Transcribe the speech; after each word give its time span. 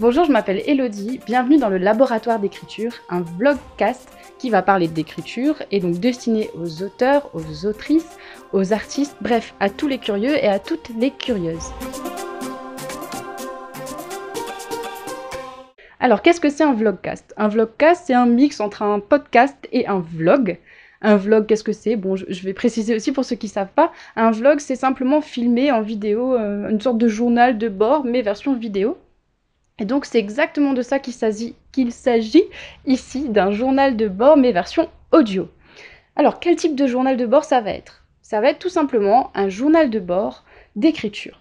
Bonjour, 0.00 0.22
je 0.22 0.30
m'appelle 0.30 0.62
Elodie, 0.64 1.18
bienvenue 1.26 1.58
dans 1.58 1.68
le 1.68 1.76
laboratoire 1.76 2.38
d'écriture, 2.38 2.92
un 3.10 3.22
vlogcast 3.22 4.08
qui 4.38 4.48
va 4.48 4.62
parler 4.62 4.86
d'écriture 4.86 5.60
et 5.72 5.80
donc 5.80 5.98
destiné 5.98 6.50
aux 6.54 6.84
auteurs, 6.84 7.28
aux 7.34 7.66
autrices, 7.66 8.16
aux 8.52 8.72
artistes, 8.72 9.16
bref, 9.20 9.54
à 9.58 9.70
tous 9.70 9.88
les 9.88 9.98
curieux 9.98 10.36
et 10.36 10.46
à 10.46 10.60
toutes 10.60 10.90
les 11.00 11.10
curieuses. 11.10 11.72
Alors, 15.98 16.22
qu'est-ce 16.22 16.40
que 16.40 16.48
c'est 16.48 16.62
un 16.62 16.74
vlogcast? 16.74 17.34
Un 17.36 17.48
vlogcast, 17.48 18.04
c'est 18.06 18.14
un 18.14 18.26
mix 18.26 18.60
entre 18.60 18.82
un 18.82 19.00
podcast 19.00 19.56
et 19.72 19.88
un 19.88 19.98
vlog. 19.98 20.58
Un 21.00 21.16
vlog, 21.16 21.46
qu'est-ce 21.46 21.64
que 21.64 21.72
c'est? 21.72 21.96
Bon, 21.96 22.16
je, 22.16 22.42
vais 22.42 22.52
préciser 22.52 22.94
aussi 22.94 23.12
pour 23.12 23.24
ceux 23.24 23.36
qui 23.36 23.46
ne 23.46 23.52
savent 23.52 23.72
pas. 23.74 23.92
Un 24.16 24.30
vlog, 24.30 24.58
c'est 24.58 24.76
simplement 24.76 25.20
filmer 25.20 25.70
en 25.70 25.80
vidéo, 25.80 26.34
euh, 26.34 26.68
une 26.68 26.80
sorte 26.80 26.98
de 26.98 27.08
journal 27.08 27.56
de 27.56 27.68
bord, 27.68 28.04
mais 28.04 28.22
version 28.22 28.54
vidéo. 28.54 28.98
Et 29.78 29.84
donc 29.84 30.04
c'est 30.04 30.18
exactement 30.18 30.72
de 30.72 30.82
ça 30.82 30.98
qu'il 30.98 31.12
s'agit, 31.12 31.54
ici, 32.84 33.28
d'un 33.28 33.52
journal 33.52 33.96
de 33.96 34.08
bord, 34.08 34.36
mais 34.36 34.50
version 34.50 34.88
audio. 35.12 35.48
Alors 36.16 36.40
quel 36.40 36.56
type 36.56 36.74
de 36.74 36.86
journal 36.88 37.16
de 37.16 37.26
bord 37.26 37.44
ça 37.44 37.60
va 37.60 37.70
être? 37.70 38.04
Ça 38.20 38.40
va 38.40 38.50
être 38.50 38.58
tout 38.58 38.68
simplement 38.68 39.30
un 39.34 39.48
journal 39.48 39.88
de 39.88 40.00
bord 40.00 40.44
d'écriture. 40.74 41.40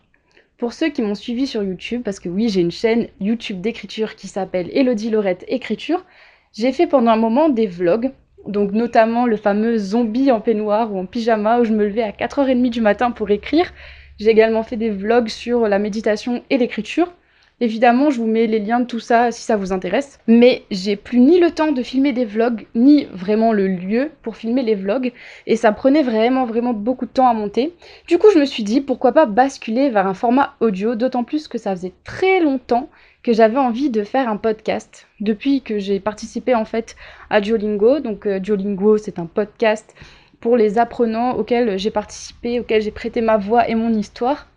Pour 0.58 0.74
ceux 0.74 0.90
qui 0.90 1.02
m'ont 1.02 1.16
suivi 1.16 1.48
sur 1.48 1.64
YouTube, 1.64 2.04
parce 2.04 2.20
que 2.20 2.30
oui, 2.30 2.50
j'ai 2.50 2.62
une 2.62 2.72
chaîne 2.72 3.08
YouTube 3.20 3.60
d'écriture 3.60 4.16
qui 4.16 4.28
s'appelle 4.28 4.70
Elodie 4.72 5.10
Laurette 5.10 5.46
Écriture, 5.48 6.06
j'ai 6.54 6.72
fait 6.72 6.88
pendant 6.88 7.12
un 7.12 7.18
moment 7.18 7.50
des 7.50 7.68
vlogs, 7.68 8.12
donc 8.48 8.72
notamment 8.72 9.26
le 9.26 9.38
fameux 9.38 9.78
zombie 9.78 10.32
en 10.32 10.40
peignoir 10.40 10.94
ou 10.94 11.00
en 11.00 11.06
pyjama 11.06 11.60
où 11.60 11.64
je 11.66 11.74
me 11.74 11.86
levais 11.86 12.04
à 12.04 12.12
4h30 12.12 12.70
du 12.70 12.82
matin 12.82 13.12
pour 13.12 13.30
écrire. 13.30 13.74
J'ai 14.20 14.30
également 14.30 14.64
fait 14.64 14.78
des 14.78 14.90
vlogs 14.90 15.30
sur 15.30 15.68
la 15.68 15.80
méditation 15.80 16.44
et 16.50 16.58
l'écriture. 16.58 17.14
Évidemment, 17.60 18.12
je 18.12 18.20
vous 18.20 18.28
mets 18.28 18.46
les 18.46 18.60
liens 18.60 18.82
de 18.82 18.86
tout 18.86 19.00
ça 19.00 19.32
si 19.32 19.42
ça 19.42 19.56
vous 19.58 19.74
intéresse. 19.74 20.20
Mais 20.28 20.64
j'ai 20.70 20.96
plus 20.96 21.20
ni 21.20 21.40
le 21.40 21.50
temps 21.50 21.72
de 21.72 21.82
filmer 21.82 22.14
des 22.14 22.26
vlogs, 22.26 22.68
ni 22.76 23.06
vraiment 23.06 23.52
le 23.52 23.68
lieu 23.68 24.12
pour 24.22 24.36
filmer 24.36 24.62
les 24.62 24.76
vlogs. 24.76 25.12
Et 25.48 25.56
ça 25.56 25.72
prenait 25.72 26.04
vraiment, 26.04 26.46
vraiment 26.46 26.74
beaucoup 26.74 27.08
de 27.08 27.12
temps 27.12 27.28
à 27.28 27.34
monter. 27.34 27.74
Du 28.08 28.20
coup, 28.20 28.28
je 28.32 28.38
me 28.40 28.46
suis 28.46 28.64
dit, 28.64 28.82
pourquoi 28.82 29.12
pas 29.12 29.26
basculer 29.26 29.90
vers 29.90 30.06
un 30.06 30.14
format 30.14 30.54
audio, 30.60 30.94
d'autant 30.94 31.24
plus 31.24 31.48
que 31.48 31.58
ça 31.58 31.76
faisait 31.76 31.94
très 32.04 32.42
longtemps 32.42 32.90
que 33.28 33.34
j'avais 33.34 33.58
envie 33.58 33.90
de 33.90 34.06
faire 34.06 34.30
un 34.30 34.38
podcast. 34.38 35.06
Depuis 35.20 35.60
que 35.62 35.80
j'ai 35.80 36.00
participé 36.00 36.56
en 36.56 36.64
fait 36.64 36.96
à 37.30 37.42
Duolingo. 37.42 38.00
Donc 38.00 38.26
euh, 38.26 38.40
Duolingo, 38.40 38.98
c'est 38.98 39.20
un 39.20 39.26
podcast 39.26 39.94
pour 40.40 40.56
les 40.56 40.78
apprenants 40.78 41.34
auxquels 41.34 41.78
j'ai 41.78 41.92
participé, 41.92 42.62
auxquels 42.62 42.82
j'ai 42.82 42.92
prêté 42.92 43.20
ma 43.20 43.36
voix 43.36 43.68
et 43.68 43.76
mon 43.76 43.94
histoire. 43.94 44.48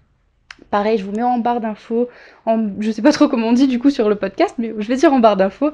Pareil, 0.70 0.98
je 0.98 1.04
vous 1.04 1.10
mets 1.10 1.24
en 1.24 1.38
barre 1.38 1.60
d'infos, 1.60 2.08
en, 2.46 2.68
je 2.78 2.92
sais 2.92 3.02
pas 3.02 3.10
trop 3.10 3.26
comment 3.26 3.48
on 3.48 3.52
dit 3.52 3.66
du 3.66 3.80
coup 3.80 3.90
sur 3.90 4.08
le 4.08 4.14
podcast, 4.14 4.54
mais 4.58 4.72
je 4.78 4.86
vais 4.86 4.94
dire 4.94 5.12
en 5.12 5.18
barre 5.18 5.36
d'infos 5.36 5.72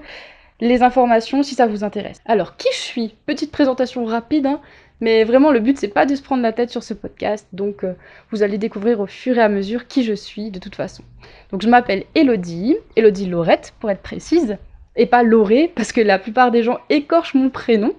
les 0.60 0.82
informations 0.82 1.42
si 1.42 1.54
ça 1.54 1.66
vous 1.66 1.84
intéresse. 1.84 2.22
Alors, 2.24 2.56
qui 2.56 2.68
je 2.72 2.78
suis? 2.78 3.14
Petite 3.26 3.52
présentation 3.52 4.06
rapide, 4.06 4.46
hein, 4.46 4.62
mais 5.00 5.24
vraiment 5.24 5.50
le 5.50 5.60
but 5.60 5.78
c'est 5.78 5.88
pas 5.88 6.06
de 6.06 6.14
se 6.14 6.22
prendre 6.22 6.42
la 6.42 6.52
tête 6.52 6.70
sur 6.70 6.82
ce 6.82 6.94
podcast, 6.94 7.46
donc 7.52 7.84
euh, 7.84 7.94
vous 8.30 8.42
allez 8.42 8.58
découvrir 8.58 9.00
au 9.00 9.06
fur 9.06 9.38
et 9.38 9.42
à 9.42 9.48
mesure 9.48 9.86
qui 9.86 10.04
je 10.04 10.14
suis 10.14 10.50
de 10.50 10.58
toute 10.58 10.74
façon. 10.74 11.02
Donc 11.50 11.62
je 11.62 11.68
m'appelle 11.68 12.04
Elodie, 12.14 12.76
Elodie 12.96 13.26
Laurette 13.26 13.74
pour 13.80 13.90
être 13.90 14.02
précise, 14.02 14.56
et 14.96 15.06
pas 15.06 15.22
Lauré, 15.22 15.70
parce 15.74 15.92
que 15.92 16.00
la 16.00 16.18
plupart 16.18 16.50
des 16.50 16.62
gens 16.62 16.78
écorchent 16.88 17.34
mon 17.34 17.50
prénom 17.50 17.92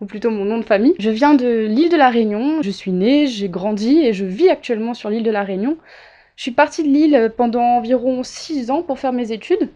ou 0.00 0.06
plutôt 0.06 0.30
mon 0.30 0.44
nom 0.44 0.58
de 0.58 0.64
famille. 0.64 0.94
Je 0.98 1.10
viens 1.10 1.34
de 1.34 1.66
l'île 1.66 1.88
de 1.88 1.96
la 1.96 2.10
Réunion, 2.10 2.60
je 2.60 2.70
suis 2.70 2.92
née, 2.92 3.26
j'ai 3.26 3.48
grandi 3.48 4.00
et 4.00 4.12
je 4.12 4.24
vis 4.24 4.50
actuellement 4.50 4.94
sur 4.94 5.10
l'île 5.10 5.22
de 5.22 5.30
la 5.30 5.44
Réunion. 5.44 5.78
Je 6.36 6.42
suis 6.42 6.50
partie 6.50 6.82
de 6.82 6.88
Lille 6.88 7.32
pendant 7.36 7.76
environ 7.76 8.22
6 8.22 8.70
ans 8.70 8.82
pour 8.82 8.98
faire 8.98 9.12
mes 9.12 9.32
études. 9.32 9.68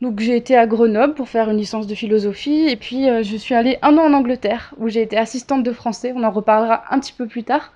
Donc 0.00 0.20
j'ai 0.20 0.34
été 0.34 0.56
à 0.56 0.66
Grenoble 0.66 1.12
pour 1.12 1.28
faire 1.28 1.50
une 1.50 1.58
licence 1.58 1.86
de 1.86 1.94
philosophie 1.94 2.68
et 2.68 2.76
puis 2.76 3.08
euh, 3.08 3.22
je 3.22 3.36
suis 3.36 3.54
allée 3.54 3.78
un 3.82 3.98
an 3.98 4.06
en 4.06 4.14
Angleterre 4.14 4.74
où 4.78 4.88
j'ai 4.88 5.02
été 5.02 5.18
assistante 5.18 5.62
de 5.62 5.72
français, 5.72 6.14
on 6.16 6.24
en 6.24 6.30
reparlera 6.30 6.84
un 6.90 6.98
petit 7.00 7.12
peu 7.12 7.26
plus 7.26 7.44
tard. 7.44 7.74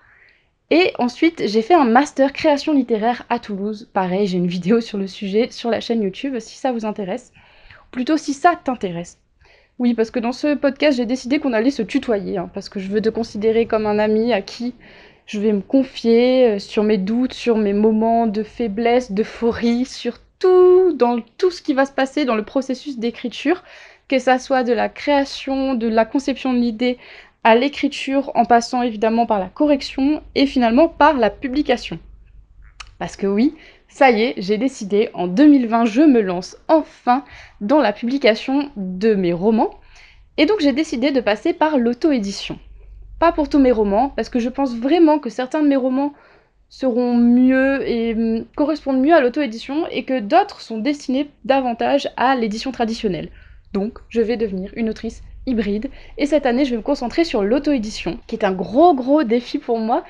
Et 0.70 0.92
ensuite 0.98 1.42
j'ai 1.46 1.60
fait 1.60 1.74
un 1.74 1.84
master 1.84 2.32
création 2.32 2.72
littéraire 2.72 3.26
à 3.28 3.38
Toulouse. 3.38 3.90
Pareil, 3.92 4.26
j'ai 4.26 4.38
une 4.38 4.46
vidéo 4.46 4.80
sur 4.80 4.96
le 4.96 5.06
sujet 5.06 5.50
sur 5.50 5.68
la 5.68 5.80
chaîne 5.80 6.02
YouTube 6.02 6.38
si 6.38 6.56
ça 6.56 6.72
vous 6.72 6.86
intéresse. 6.86 7.30
Ou 7.82 7.90
plutôt 7.90 8.16
si 8.16 8.32
ça 8.32 8.58
t'intéresse. 8.62 9.18
Oui, 9.78 9.92
parce 9.92 10.10
que 10.10 10.20
dans 10.20 10.32
ce 10.32 10.54
podcast 10.54 10.96
j'ai 10.96 11.06
décidé 11.06 11.40
qu'on 11.40 11.52
allait 11.52 11.70
se 11.70 11.82
tutoyer, 11.82 12.38
hein, 12.38 12.50
parce 12.54 12.70
que 12.70 12.80
je 12.80 12.88
veux 12.88 13.02
te 13.02 13.10
considérer 13.10 13.66
comme 13.66 13.86
un 13.86 13.98
ami 13.98 14.32
à 14.32 14.40
qui 14.40 14.74
je 15.26 15.40
vais 15.40 15.52
me 15.52 15.60
confier 15.60 16.52
euh, 16.52 16.58
sur 16.58 16.84
mes 16.84 16.98
doutes, 16.98 17.34
sur 17.34 17.58
mes 17.58 17.72
moments 17.72 18.26
de 18.26 18.42
faiblesse, 18.42 19.12
d'euphorie, 19.12 19.84
sur 19.84 20.18
dans 20.94 21.20
tout 21.38 21.50
ce 21.50 21.62
qui 21.62 21.74
va 21.74 21.86
se 21.86 21.92
passer 21.92 22.24
dans 22.24 22.36
le 22.36 22.44
processus 22.44 22.98
d'écriture, 22.98 23.62
que 24.08 24.18
ça 24.18 24.38
soit 24.38 24.64
de 24.64 24.72
la 24.72 24.88
création, 24.88 25.74
de 25.74 25.88
la 25.88 26.04
conception 26.04 26.52
de 26.52 26.58
l'idée 26.58 26.98
à 27.42 27.54
l'écriture, 27.54 28.30
en 28.34 28.44
passant 28.44 28.82
évidemment 28.82 29.26
par 29.26 29.38
la 29.38 29.48
correction 29.48 30.22
et 30.34 30.46
finalement 30.46 30.88
par 30.88 31.14
la 31.14 31.30
publication. 31.30 31.98
Parce 32.98 33.16
que 33.16 33.26
oui, 33.26 33.54
ça 33.88 34.10
y 34.10 34.22
est, 34.22 34.34
j'ai 34.38 34.58
décidé, 34.58 35.10
en 35.14 35.26
2020, 35.26 35.84
je 35.84 36.02
me 36.02 36.20
lance 36.20 36.56
enfin 36.68 37.24
dans 37.60 37.80
la 37.80 37.92
publication 37.92 38.70
de 38.76 39.14
mes 39.14 39.32
romans. 39.32 39.78
Et 40.36 40.46
donc 40.46 40.60
j'ai 40.60 40.72
décidé 40.72 41.12
de 41.12 41.20
passer 41.20 41.52
par 41.52 41.78
l'auto-édition. 41.78 42.58
Pas 43.20 43.30
pour 43.30 43.48
tous 43.48 43.58
mes 43.58 43.72
romans, 43.72 44.08
parce 44.16 44.28
que 44.28 44.40
je 44.40 44.48
pense 44.48 44.74
vraiment 44.74 45.18
que 45.18 45.30
certains 45.30 45.62
de 45.62 45.68
mes 45.68 45.76
romans 45.76 46.12
seront 46.76 47.14
mieux 47.14 47.88
et 47.88 48.14
hum, 48.14 48.44
correspondent 48.56 49.00
mieux 49.00 49.14
à 49.14 49.20
l'auto-édition 49.20 49.86
et 49.92 50.04
que 50.04 50.18
d'autres 50.18 50.60
sont 50.60 50.78
destinés 50.78 51.30
davantage 51.44 52.08
à 52.16 52.34
l'édition 52.34 52.72
traditionnelle. 52.72 53.30
Donc, 53.72 54.00
je 54.08 54.20
vais 54.20 54.36
devenir 54.36 54.72
une 54.74 54.90
autrice 54.90 55.22
hybride 55.46 55.88
et 56.18 56.26
cette 56.26 56.46
année, 56.46 56.64
je 56.64 56.70
vais 56.70 56.78
me 56.78 56.82
concentrer 56.82 57.22
sur 57.22 57.44
l'auto-édition, 57.44 58.18
qui 58.26 58.34
est 58.34 58.44
un 58.44 58.52
gros 58.52 58.92
gros 58.92 59.22
défi 59.22 59.58
pour 59.58 59.78
moi. 59.78 60.04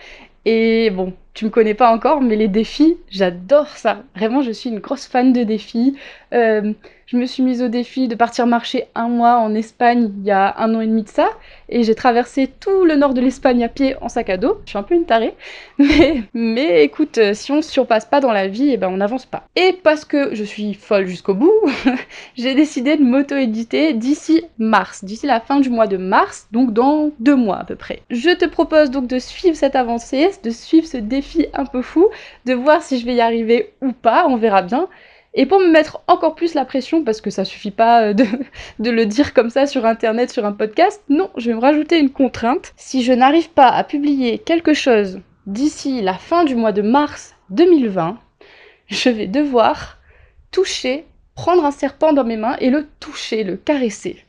Et 0.46 0.88
bon, 0.88 1.12
tu 1.34 1.44
me 1.44 1.50
connais 1.50 1.74
pas 1.74 1.92
encore, 1.92 2.20
mais 2.20 2.36
les 2.36 2.46
défis, 2.46 2.96
j'adore 3.10 3.68
ça. 3.68 4.04
Vraiment, 4.14 4.40
je 4.40 4.52
suis 4.52 4.70
une 4.70 4.78
grosse 4.78 5.06
fan 5.06 5.32
de 5.32 5.42
défis. 5.42 5.96
Euh, 6.32 6.72
je 7.06 7.16
me 7.18 7.26
suis 7.26 7.42
mise 7.42 7.62
au 7.62 7.68
défi 7.68 8.08
de 8.08 8.14
partir 8.14 8.46
marcher 8.46 8.86
un 8.94 9.08
mois 9.08 9.38
en 9.38 9.54
Espagne 9.54 10.10
il 10.18 10.24
y 10.24 10.30
a 10.30 10.54
un 10.58 10.74
an 10.74 10.80
et 10.80 10.86
demi 10.86 11.02
de 11.02 11.08
ça, 11.08 11.28
et 11.68 11.82
j'ai 11.82 11.94
traversé 11.94 12.48
tout 12.60 12.84
le 12.84 12.96
nord 12.96 13.14
de 13.14 13.20
l'Espagne 13.20 13.62
à 13.62 13.68
pied 13.68 13.94
en 14.00 14.08
sac 14.08 14.30
à 14.30 14.36
dos. 14.36 14.58
Je 14.64 14.70
suis 14.70 14.78
un 14.78 14.82
peu 14.82 14.94
une 14.94 15.04
tarée, 15.04 15.34
mais, 15.78 16.22
mais 16.32 16.84
écoute, 16.84 17.18
euh, 17.18 17.34
si 17.34 17.52
on 17.52 17.62
se 17.62 17.70
surpasse 17.70 18.06
pas 18.06 18.20
dans 18.20 18.32
la 18.32 18.48
vie, 18.48 18.70
eh 18.70 18.76
ben 18.76 18.88
on 18.88 18.96
n'avance 18.96 19.26
pas. 19.26 19.44
Et 19.54 19.78
parce 19.82 20.04
que 20.04 20.34
je 20.34 20.44
suis 20.44 20.74
folle 20.74 21.06
jusqu'au 21.06 21.34
bout, 21.34 21.52
j'ai 22.36 22.54
décidé 22.54 22.96
de 22.96 23.02
m'auto-éditer 23.02 23.92
d'ici 23.92 24.44
mars, 24.58 25.04
d'ici 25.04 25.26
la 25.26 25.40
fin 25.40 25.60
du 25.60 25.68
mois 25.68 25.86
de 25.86 25.98
mars, 25.98 26.48
donc 26.52 26.72
dans 26.72 27.10
deux 27.18 27.36
mois 27.36 27.58
à 27.58 27.64
peu 27.64 27.76
près. 27.76 28.00
Je 28.10 28.30
te 28.30 28.46
propose 28.46 28.90
donc 28.90 29.08
de 29.08 29.18
suivre 29.18 29.56
cette 29.56 29.76
avancée, 29.76 30.30
de 30.42 30.50
suivre 30.50 30.86
ce 30.86 30.96
défi 30.96 31.23
un 31.54 31.66
peu 31.66 31.82
fou, 31.82 32.08
de 32.46 32.54
voir 32.54 32.82
si 32.82 32.98
je 32.98 33.06
vais 33.06 33.14
y 33.14 33.20
arriver 33.20 33.74
ou 33.80 33.92
pas, 33.92 34.26
on 34.28 34.36
verra 34.36 34.62
bien. 34.62 34.88
Et 35.36 35.46
pour 35.46 35.58
me 35.58 35.68
mettre 35.68 36.00
encore 36.06 36.36
plus 36.36 36.54
la 36.54 36.64
pression, 36.64 37.02
parce 37.02 37.20
que 37.20 37.30
ça 37.30 37.44
suffit 37.44 37.72
pas 37.72 38.02
euh, 38.02 38.14
de, 38.78 38.90
le 38.90 39.06
dire 39.06 39.34
comme 39.34 39.50
ça 39.50 39.66
sur 39.66 39.84
internet, 39.84 40.30
sur 40.30 40.46
un 40.46 40.52
podcast, 40.52 41.02
non, 41.08 41.30
je 41.36 41.50
vais 41.50 41.56
me 41.56 41.60
rajouter 41.60 41.98
une 41.98 42.10
contrainte. 42.10 42.72
Si 42.76 43.02
je 43.02 43.12
n'arrive 43.12 43.50
pas 43.50 43.68
à 43.68 43.82
publier 43.82 44.38
quelque 44.38 44.74
chose 44.74 45.20
d'ici 45.46 46.00
la 46.00 46.14
fin 46.14 46.44
du 46.44 46.54
mois 46.54 46.72
de 46.72 46.82
mars 46.82 47.34
2020, 47.50 48.18
je 48.86 49.10
vais 49.10 49.26
devoir 49.26 49.98
toucher, 50.52 51.04
prendre 51.34 51.64
un 51.64 51.72
serpent 51.72 52.12
dans 52.12 52.24
mes 52.24 52.36
mains 52.36 52.56
et 52.60 52.70
le 52.70 52.86
toucher, 53.00 53.42
le 53.42 53.56
caresser. 53.56 54.24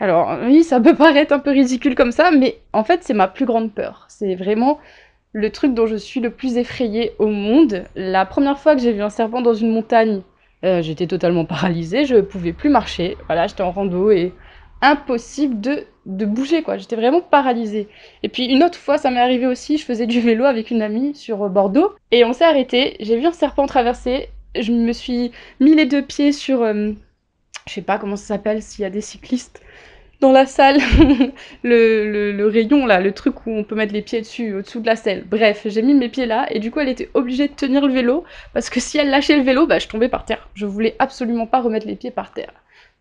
Alors 0.00 0.36
oui, 0.44 0.64
ça 0.64 0.80
peut 0.80 0.96
paraître 0.96 1.32
un 1.32 1.38
peu 1.38 1.50
ridicule 1.50 1.94
comme 1.94 2.10
ça, 2.10 2.30
mais 2.32 2.58
en 2.72 2.82
fait 2.82 3.04
c'est 3.04 3.14
ma 3.14 3.28
plus 3.28 3.44
grande 3.44 3.72
peur. 3.72 4.06
C'est 4.08 4.34
vraiment 4.34 4.80
le 5.32 5.50
truc 5.50 5.74
dont 5.74 5.86
je 5.86 5.96
suis 5.96 6.20
le 6.20 6.30
plus 6.30 6.56
effrayée 6.56 7.12
au 7.18 7.28
monde. 7.28 7.84
La 7.96 8.26
première 8.26 8.58
fois 8.58 8.74
que 8.74 8.82
j'ai 8.82 8.92
vu 8.92 9.02
un 9.02 9.10
serpent 9.10 9.40
dans 9.40 9.54
une 9.54 9.72
montagne, 9.72 10.22
euh, 10.64 10.82
j'étais 10.82 11.06
totalement 11.06 11.44
paralysée, 11.44 12.04
je 12.04 12.16
pouvais 12.16 12.52
plus 12.52 12.70
marcher. 12.70 13.16
Voilà, 13.26 13.46
j'étais 13.46 13.62
en 13.62 13.70
rando 13.70 14.10
et 14.10 14.32
impossible 14.80 15.60
de, 15.60 15.86
de 16.06 16.24
bouger, 16.26 16.62
quoi. 16.62 16.76
J'étais 16.76 16.96
vraiment 16.96 17.20
paralysée. 17.20 17.88
Et 18.22 18.28
puis 18.28 18.46
une 18.46 18.62
autre 18.62 18.78
fois, 18.78 18.98
ça 18.98 19.10
m'est 19.10 19.20
arrivé 19.20 19.46
aussi, 19.46 19.78
je 19.78 19.84
faisais 19.84 20.06
du 20.06 20.20
vélo 20.20 20.44
avec 20.44 20.70
une 20.70 20.82
amie 20.82 21.14
sur 21.14 21.48
Bordeaux 21.48 21.92
et 22.10 22.24
on 22.24 22.32
s'est 22.32 22.44
arrêté. 22.44 22.96
J'ai 23.00 23.18
vu 23.18 23.26
un 23.26 23.32
serpent 23.32 23.66
traverser, 23.66 24.28
je 24.58 24.72
me 24.72 24.92
suis 24.92 25.32
mis 25.60 25.74
les 25.74 25.86
deux 25.86 26.02
pieds 26.02 26.32
sur. 26.32 26.62
Euh, 26.62 26.92
je 27.68 27.74
sais 27.74 27.82
pas 27.82 27.98
comment 27.98 28.16
ça 28.16 28.26
s'appelle 28.26 28.60
s'il 28.60 28.82
y 28.82 28.84
a 28.84 28.90
des 28.90 29.00
cyclistes 29.00 29.62
dans 30.22 30.32
la 30.32 30.46
salle 30.46 30.78
le, 31.64 32.46
rayon 32.46 32.86
là, 32.86 33.00
le 33.00 33.12
truc 33.12 33.44
où 33.44 33.50
on 33.50 33.64
peut 33.64 33.74
mettre 33.74 33.92
les 33.92 34.02
pieds 34.02 34.20
dessus, 34.20 34.54
au-dessous 34.54 34.80
de 34.80 34.86
la 34.86 34.94
selle. 34.94 35.24
Bref, 35.28 35.66
j'ai 35.66 35.82
mis 35.82 35.94
mes 35.94 36.08
pieds 36.08 36.26
là 36.26 36.46
et 36.50 36.60
du 36.60 36.70
coup 36.70 36.78
elle 36.78 36.88
était 36.88 37.10
obligée 37.12 37.48
de 37.48 37.52
tenir 37.52 37.84
le 37.84 37.92
vélo 37.92 38.24
parce 38.54 38.70
que 38.70 38.78
si 38.78 38.98
elle 38.98 39.10
lâchait 39.10 39.36
le 39.36 39.42
vélo, 39.42 39.66
bah 39.66 39.80
je 39.80 39.88
tombais 39.88 40.08
par 40.08 40.24
terre. 40.24 40.48
Je 40.54 40.64
voulais 40.64 40.94
absolument 41.00 41.46
pas 41.46 41.60
remettre 41.60 41.88
les 41.88 41.96
pieds 41.96 42.12
par 42.12 42.32
terre. 42.32 42.52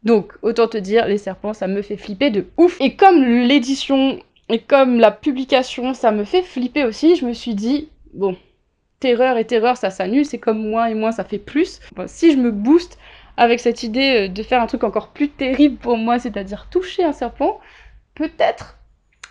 Donc 0.03 0.33
autant 0.41 0.67
te 0.67 0.77
dire, 0.77 1.05
les 1.07 1.19
serpents 1.19 1.53
ça 1.53 1.67
me 1.67 1.83
fait 1.83 1.95
flipper 1.95 2.31
de 2.31 2.47
ouf. 2.57 2.75
Et 2.81 2.95
comme 2.95 3.23
l'édition 3.23 4.19
et 4.49 4.59
comme 4.59 4.99
la 4.99 5.11
publication 5.11 5.93
ça 5.93 6.11
me 6.11 6.23
fait 6.23 6.41
flipper 6.41 6.85
aussi, 6.85 7.15
je 7.15 7.25
me 7.25 7.33
suis 7.33 7.53
dit, 7.53 7.89
bon, 8.15 8.35
terreur 8.99 9.37
et 9.37 9.45
terreur, 9.45 9.77
ça 9.77 9.91
s'annule, 9.91 10.25
c'est 10.25 10.39
comme 10.39 10.67
moins 10.67 10.87
et 10.87 10.95
moins, 10.95 11.11
ça 11.11 11.23
fait 11.23 11.37
plus. 11.37 11.81
si 12.07 12.31
je 12.31 12.37
me 12.37 12.51
booste 12.51 12.97
avec 13.41 13.59
cette 13.59 13.81
idée 13.81 14.25
euh, 14.25 14.27
de 14.27 14.43
faire 14.43 14.61
un 14.61 14.67
truc 14.67 14.83
encore 14.83 15.07
plus 15.07 15.29
terrible 15.29 15.77
pour 15.77 15.97
moi, 15.97 16.19
c'est-à-dire 16.19 16.67
toucher 16.69 17.03
un 17.03 17.11
serpent, 17.11 17.59
peut-être, 18.13 18.77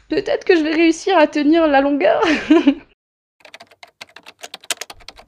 peut-être 0.08 0.44
que 0.44 0.56
je 0.56 0.64
vais 0.64 0.74
réussir 0.74 1.16
à 1.16 1.28
tenir 1.28 1.68
la 1.68 1.80
longueur. 1.80 2.20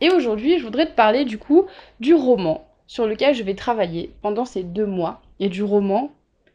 et 0.01 0.11
aujourd'hui, 0.11 0.59
je 0.59 0.65
voudrais 0.65 0.87
te 0.87 0.97
parler 0.97 1.25
du 1.25 1.39
coup 1.39 1.67
du 2.01 2.13
roman 2.13 2.67
sur 2.89 3.07
lequel 3.07 3.37
je 3.37 3.45
vais 3.45 3.55
travailler 3.55 4.13
pendant 4.21 4.45
ces 4.45 4.65
deux 4.65 4.85
mois, 4.85 5.23
et 5.39 5.49
du 5.49 5.63
roman, 5.63 6.11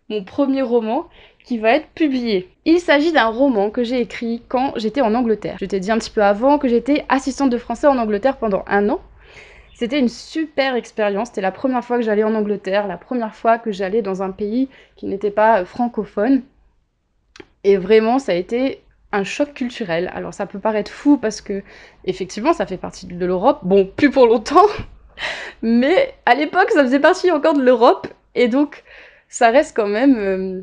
mon 0.09 0.25
premier 0.25 0.61
roman, 0.61 1.05
qui 1.45 1.57
va 1.57 1.71
être 1.71 1.87
publié. 1.95 2.49
Il 2.65 2.81
s'agit 2.81 3.13
d'un 3.13 3.27
roman 3.27 3.69
que 3.69 3.85
j'ai 3.85 4.01
écrit 4.01 4.41
quand 4.49 4.73
j'étais 4.75 4.99
en 4.99 5.15
Angleterre. 5.15 5.55
Je 5.61 5.65
t'ai 5.65 5.79
dit 5.79 5.91
un 5.91 5.97
petit 5.97 6.11
peu 6.11 6.21
avant 6.21 6.57
que 6.57 6.67
j'étais 6.67 7.05
assistante 7.07 7.51
de 7.51 7.57
français 7.57 7.87
en 7.87 7.97
Angleterre 7.97 8.35
pendant 8.35 8.65
un 8.67 8.89
an. 8.89 8.99
C'était 9.77 9.99
une 9.99 10.09
super 10.09 10.73
expérience. 10.73 11.27
C'était 11.27 11.41
la 11.41 11.51
première 11.51 11.85
fois 11.85 11.97
que 11.97 12.03
j'allais 12.03 12.23
en 12.23 12.33
Angleterre, 12.33 12.87
la 12.87 12.97
première 12.97 13.35
fois 13.35 13.59
que 13.59 13.71
j'allais 13.71 14.01
dans 14.01 14.23
un 14.23 14.31
pays 14.31 14.69
qui 14.95 15.05
n'était 15.05 15.29
pas 15.29 15.61
euh, 15.61 15.65
francophone. 15.65 16.41
Et 17.63 17.77
vraiment, 17.77 18.17
ça 18.17 18.31
a 18.31 18.35
été 18.35 18.81
un 19.11 19.23
choc 19.23 19.53
culturel. 19.53 20.09
Alors 20.15 20.33
ça 20.33 20.47
peut 20.47 20.57
paraître 20.57 20.89
fou 20.89 21.19
parce 21.19 21.41
que 21.41 21.61
effectivement, 22.05 22.53
ça 22.53 22.65
fait 22.65 22.77
partie 22.77 23.05
de 23.05 23.23
l'Europe. 23.23 23.59
Bon, 23.61 23.85
plus 23.85 24.09
pour 24.09 24.25
longtemps, 24.25 24.65
mais 25.61 26.15
à 26.25 26.33
l'époque, 26.33 26.71
ça 26.71 26.81
faisait 26.81 26.99
partie 26.99 27.29
encore 27.29 27.53
de 27.53 27.61
l'Europe 27.61 28.07
et 28.33 28.47
donc 28.47 28.83
ça 29.29 29.51
reste 29.51 29.77
quand 29.77 29.87
même 29.87 30.17
euh, 30.17 30.61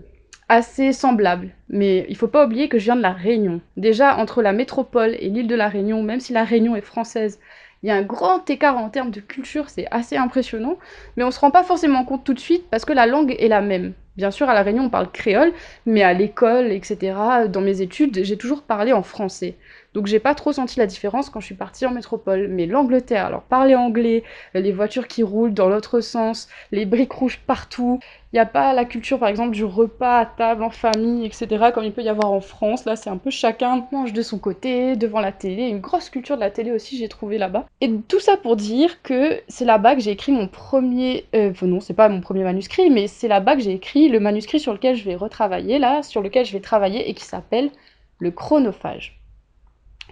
assez 0.49 0.93
semblable. 0.93 1.50
Mais 1.69 2.05
il 2.08 2.17
faut 2.17 2.26
pas 2.26 2.44
oublier 2.44 2.69
que 2.69 2.81
je 2.81 2.87
viens 2.87 2.96
de 2.96 3.02
la 3.02 3.12
Réunion. 3.12 3.60
Déjà, 3.76 4.17
entre 4.17 4.43
la 4.43 4.52
métropole 4.52 5.14
et 5.20 5.28
l'île 5.28 5.46
de 5.46 5.55
la 5.55 5.69
Réunion, 5.69 6.02
même 6.02 6.19
si 6.19 6.32
la 6.32 6.43
Réunion 6.43 6.75
est 6.75 6.81
française, 6.81 7.38
il 7.84 7.88
y 7.88 7.90
a 7.90 7.96
un 7.96 8.02
grand 8.02 8.48
écart 8.48 8.78
en 8.78 8.88
termes 8.88 9.10
de 9.10 9.20
culture, 9.20 9.69
c'est 9.69 9.86
assez 9.90 10.16
impressionnant, 10.16 10.78
mais 11.19 11.22
on 11.22 11.31
se 11.31 11.38
rend 11.38 11.50
pas 11.50 11.62
forcément 11.62 12.06
compte 12.06 12.25
tout 12.25 12.32
de 12.32 12.40
suite 12.40 12.64
parce 12.70 12.86
que 12.86 12.94
la 12.94 13.04
langue 13.06 13.36
est 13.38 13.48
la 13.48 13.60
même. 13.60 13.92
Bien 14.16 14.31
sûr, 14.31 14.48
à 14.48 14.54
La 14.54 14.62
Réunion, 14.62 14.84
on 14.84 14.88
parle 14.88 15.12
créole, 15.12 15.52
mais 15.84 16.02
à 16.02 16.14
l'école, 16.14 16.72
etc., 16.72 17.46
dans 17.48 17.60
mes 17.60 17.82
études, 17.82 18.25
j'ai 18.25 18.38
toujours 18.38 18.62
parlé 18.62 18.94
en 18.94 19.02
français. 19.02 19.58
Donc 19.94 20.06
j'ai 20.06 20.19
pas 20.19 20.35
trop 20.35 20.52
senti 20.52 20.81
la 20.81 20.87
différence 20.87 21.31
quand 21.31 21.38
je 21.38 21.46
suis 21.46 21.55
partie 21.55 21.87
en 21.87 21.93
métropole. 21.93 22.49
Mais 22.49 22.67
l'Angleterre, 22.67 23.26
alors 23.26 23.43
parler 23.43 23.76
anglais, 23.76 24.25
les 24.55 24.73
voitures 24.73 25.06
qui 25.06 25.23
roulent 25.23 25.55
dans 25.55 25.69
l'autre 25.69 26.00
sens, 26.00 26.49
les 26.73 26.85
briques 26.85 27.12
rouges 27.12 27.38
partout, 27.38 28.00
il 28.32 28.37
n'y 28.37 28.41
a 28.41 28.46
pas 28.46 28.73
la 28.73 28.85
culture 28.85 29.20
par 29.20 29.29
exemple 29.29 29.52
du 29.52 29.64
repas 29.64 30.19
à 30.19 30.26
table 30.26 30.64
en 30.64 30.70
famille, 30.70 31.25
etc. 31.25 31.67
comme 31.73 31.85
il 31.85 31.93
peut 31.93 32.02
y 32.02 32.08
avoir 32.08 32.32
en 32.32 32.41
France. 32.41 32.85
Là 32.85 32.96
c'est 32.96 33.08
un 33.08 33.19
peu 33.19 33.31
chacun 33.31 33.87
mange 33.93 34.12
de 34.12 34.23
son 34.23 34.38
côté, 34.38 34.96
devant 34.96 35.20
la 35.20 35.31
télé. 35.31 35.69
Une 35.69 35.79
grosse 35.79 36.11
culture 36.11 36.35
de 36.35 36.41
la 36.41 36.50
télé 36.50 36.73
aussi 36.73 36.99
j'ai 36.99 37.08
trouvé 37.08 37.38
là-bas. 37.38 37.67
Et 37.81 37.93
tout 38.08 38.19
ça 38.19 38.37
pour 38.37 38.56
dire 38.56 39.00
que 39.02 39.41
c'est 39.46 39.64
là-bas 39.64 39.94
que 39.94 40.00
j'ai 40.00 40.11
écrit 40.11 40.32
mon 40.32 40.49
premier... 40.49 41.26
Euh, 41.37 41.52
enfin 41.52 41.67
non, 41.67 41.79
c'est 41.79 41.94
pas 41.94 42.08
mon 42.08 42.20
premier 42.20 42.43
manuscrit, 42.43 42.91
mais 42.91 43.06
c'est 43.06 43.29
là-bas 43.29 43.55
que 43.55 43.62
j'ai 43.62 43.73
écrit 43.73 44.08
le 44.08 44.19
manuscrit 44.19 44.58
sur 44.58 44.73
lequel 44.73 44.96
je 44.96 45.05
vais 45.05 45.14
retravailler 45.14 45.79
là, 45.79 46.02
sur 46.02 46.20
lequel 46.20 46.44
je 46.44 46.52
vais 46.52 46.61
travailler 46.61 47.08
et 47.08 47.14
qui 47.14 47.25
s'appelle 47.25 47.70
le 48.19 48.32
chronophage. 48.32 49.20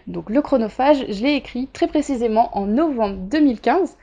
Donc 0.06 0.30
le 0.30 0.42
chronophage, 0.42 1.04
je 1.08 1.22
l'ai 1.22 1.34
écrit 1.34 1.68
très 1.72 1.86
précisément 1.86 2.56
en 2.56 2.66
novembre 2.66 3.16
2015, 3.16 3.96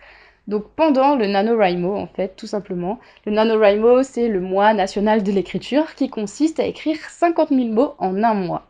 donc 0.47 0.65
pendant 0.75 1.15
le 1.15 1.27
NaNoWriMo 1.27 1.95
en 1.95 2.07
fait, 2.07 2.35
tout 2.35 2.47
simplement. 2.47 2.99
Le 3.25 3.31
NaNoWriMo, 3.31 4.03
c'est 4.03 4.27
le 4.27 4.39
mois 4.39 4.73
national 4.73 5.23
de 5.23 5.31
l'écriture 5.31 5.95
qui 5.95 6.09
consiste 6.09 6.59
à 6.59 6.65
écrire 6.65 6.97
50 6.97 7.49
000 7.49 7.67
mots 7.67 7.93
en 7.99 8.23
un 8.23 8.33
mois. 8.33 8.67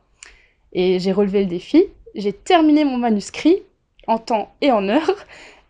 Et 0.73 0.99
j'ai 0.99 1.11
relevé 1.11 1.41
le 1.41 1.49
défi, 1.49 1.85
j'ai 2.15 2.33
terminé 2.33 2.83
mon 2.83 2.97
manuscrit 2.97 3.63
en 4.07 4.17
temps 4.17 4.53
et 4.61 4.71
en 4.71 4.87
heure. 4.89 5.25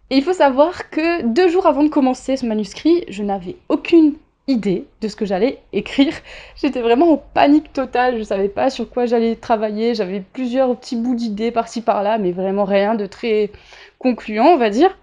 Et 0.10 0.18
il 0.18 0.24
faut 0.24 0.34
savoir 0.34 0.90
que 0.90 1.22
deux 1.22 1.50
jours 1.50 1.68
avant 1.68 1.84
de 1.84 1.90
commencer 1.90 2.38
ce 2.38 2.46
manuscrit, 2.46 3.06
je 3.10 3.22
n'avais 3.22 3.58
aucune 3.70 4.16
idée 4.50 4.88
de 5.02 5.08
ce 5.08 5.16
que 5.16 5.26
j'allais 5.26 5.60
écrire. 5.74 6.14
J'étais 6.56 6.82
vraiment 6.82 7.14
en 7.14 7.18
panique 7.18 7.72
totale, 7.72 8.18
je 8.18 8.24
savais 8.24 8.50
pas 8.50 8.70
sur 8.70 8.90
quoi 8.90 9.06
j'allais 9.06 9.36
travailler, 9.36 9.96
j'avais 9.96 10.22
plusieurs 10.22 10.76
petits 10.76 10.96
bouts 10.96 11.16
d'idées 11.16 11.52
par-ci 11.52 11.82
par-là, 11.82 12.18
mais 12.18 12.32
vraiment 12.32 12.66
rien 12.66 12.96
de 12.96 13.06
très 13.06 13.52
concluant, 14.00 14.48
on 14.48 14.58
va 14.58 14.70
dire. 14.70 14.98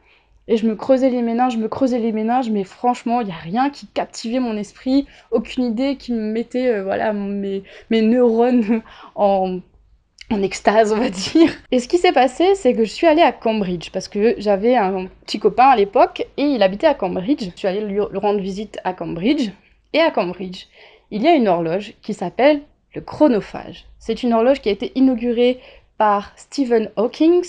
Et 0.48 0.56
je 0.56 0.66
me 0.66 0.76
creusais 0.76 1.10
les 1.10 1.22
méninges, 1.22 1.54
je 1.54 1.58
me 1.58 1.69
creusais 1.69 1.98
les 1.98 2.12
méninges, 2.12 2.50
mais 2.50 2.62
franchement, 2.62 3.20
il 3.20 3.26
n'y 3.26 3.32
a 3.32 3.37
rien 3.37 3.70
qui 3.70 3.87
captivait 3.87 4.38
mon 4.38 4.56
esprit, 4.56 5.06
aucune 5.32 5.64
idée 5.64 5.96
qui 5.96 6.12
me 6.12 6.20
mettait 6.20 6.69
euh, 6.69 6.84
voilà, 6.84 7.12
mes, 7.12 7.64
mes 7.90 8.02
neurones 8.02 8.82
en, 9.16 9.58
en 10.31 10.43
extase, 10.43 10.93
on 10.93 10.99
va 10.99 11.08
dire. 11.08 11.50
Et 11.70 11.78
ce 11.78 11.88
qui 11.88 11.99
s'est 11.99 12.12
passé, 12.12 12.55
c'est 12.55 12.75
que 12.75 12.84
je 12.84 12.90
suis 12.90 13.06
allée 13.06 13.23
à 13.23 13.32
Cambridge, 13.32 13.90
parce 13.90 14.08
que 14.08 14.34
j'avais 14.38 14.76
un 14.76 15.06
petit 15.25 15.38
copain 15.38 15.69
à 15.69 15.76
l'époque, 15.76 16.26
et 16.37 16.43
il 16.43 16.62
habitait 16.62 16.87
à 16.87 16.94
Cambridge. 16.94 17.44
Je 17.44 17.56
suis 17.56 17.69
allée 17.69 17.81
lui 17.81 18.00
rendre 18.00 18.40
visite 18.40 18.78
à 18.84 18.93
Cambridge. 18.93 19.50
Et 19.93 20.00
à 20.00 20.11
Cambridge, 20.11 20.67
il 21.11 21.23
y 21.23 21.28
a 21.28 21.34
une 21.34 21.49
horloge 21.49 21.94
qui 22.02 22.12
s'appelle 22.12 22.62
le 22.94 23.00
chronophage. 23.00 23.87
C'est 23.99 24.23
une 24.23 24.32
horloge 24.32 24.61
qui 24.61 24.69
a 24.69 24.73
été 24.73 24.93
inaugurée 24.94 25.61
par 25.99 26.32
Stephen 26.37 26.90
Hawking 26.96 27.44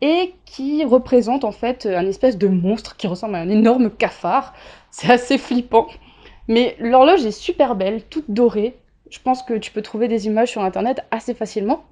et 0.00 0.34
qui 0.44 0.84
représente 0.84 1.44
en 1.44 1.52
fait 1.52 1.86
un 1.86 2.06
espèce 2.06 2.38
de 2.38 2.48
monstre 2.48 2.96
qui 2.96 3.06
ressemble 3.06 3.34
à 3.34 3.40
un 3.40 3.48
énorme 3.48 3.90
cafard. 3.90 4.54
C'est 4.90 5.10
assez 5.10 5.38
flippant. 5.38 5.86
Mais 6.48 6.76
l'horloge 6.78 7.24
est 7.26 7.30
super 7.30 7.74
belle, 7.74 8.02
toute 8.04 8.30
dorée. 8.30 8.76
Je 9.10 9.18
pense 9.20 9.42
que 9.42 9.54
tu 9.54 9.70
peux 9.70 9.82
trouver 9.82 10.08
des 10.08 10.26
images 10.26 10.50
sur 10.50 10.62
internet 10.62 11.04
assez 11.10 11.34
facilement. 11.34 11.84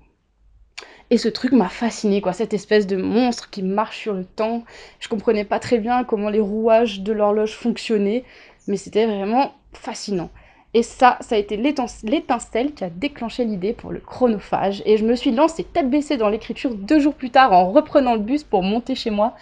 Et 1.15 1.17
ce 1.17 1.29
truc 1.29 1.53
m'a 1.53 1.69
fasciné, 1.69 2.21
quoi, 2.21 2.33
cette 2.33 2.55
espèce 2.55 2.89
de 2.89 2.97
monstre 2.97 3.49
qui 3.49 3.63
marche 3.63 3.99
sur 3.99 4.15
le 4.15 4.25
temps. 4.25 4.65
Je 4.99 5.07
comprenais 5.07 5.45
pas 5.45 5.61
très 5.61 5.79
bien 5.79 6.03
comment 6.03 6.29
les 6.29 6.41
rouages 6.41 7.03
de 7.03 7.13
l'horloge 7.13 7.53
fonctionnaient, 7.53 8.25
mais 8.67 8.77
c'était 8.77 9.07
vraiment 9.07 9.53
fascinant. 9.73 10.31
Et 10.75 10.83
ça, 10.83 11.17
ça 11.21 11.37
a 11.37 11.39
été 11.39 11.57
l'étincelle 11.57 12.75
qui 12.75 12.83
a 12.83 12.91
déclenché 12.91 13.45
l'idée 13.45 13.75
pour 13.75 13.93
le 13.93 14.01
chronophage. 14.01 14.83
Et 14.87 14.97
je 14.97 15.05
me 15.05 15.15
suis 15.15 15.31
lancée 15.31 15.63
tête 15.63 15.89
baissée 15.89 16.17
dans 16.17 16.29
l'écriture 16.29 16.75
deux 16.75 16.99
jours 16.99 17.15
plus 17.15 17.31
tard 17.31 17.53
en 17.53 17.71
reprenant 17.71 18.15
le 18.15 18.21
bus 18.21 18.43
pour 18.43 18.65
monter 18.65 18.97
chez 18.97 19.11
moi 19.11 19.37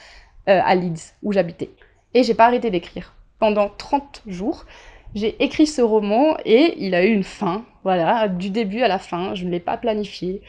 euh, 0.50 0.60
à 0.62 0.74
Leeds, 0.74 1.14
où 1.22 1.32
j'habitais. 1.32 1.70
Et 2.12 2.22
j'ai 2.22 2.34
pas 2.34 2.48
arrêté 2.48 2.68
d'écrire. 2.68 3.14
Pendant 3.38 3.70
30 3.70 4.24
jours, 4.26 4.66
j'ai 5.14 5.42
écrit 5.42 5.66
ce 5.66 5.80
roman 5.80 6.36
et 6.44 6.74
il 6.84 6.94
a 6.94 7.02
eu 7.02 7.14
une 7.14 7.24
fin. 7.24 7.64
Voilà, 7.82 8.28
du 8.28 8.50
début 8.50 8.82
à 8.82 8.88
la 8.88 8.98
fin. 8.98 9.34
Je 9.34 9.46
ne 9.46 9.50
l'ai 9.50 9.58
pas 9.58 9.78
planifié 9.78 10.42